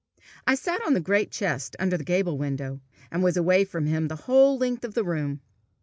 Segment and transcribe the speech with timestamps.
[0.47, 4.07] I sat on the great chest under the gable window, and was away from him
[4.07, 5.41] the whole length of the room.